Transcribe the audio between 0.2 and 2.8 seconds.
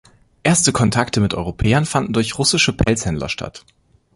Erste Kontakte mit Europäern fanden durch russische